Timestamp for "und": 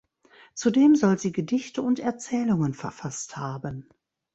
1.83-1.99